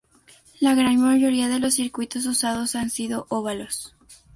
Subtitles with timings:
[0.59, 3.95] La gran mayoría de los circuitos usados han sido óvalos.